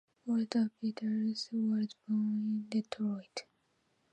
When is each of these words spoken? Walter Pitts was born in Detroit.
Walter 0.25 0.67
Pitts 0.81 1.49
was 1.51 1.95
born 2.07 2.67
in 2.69 2.69
Detroit. 2.69 3.43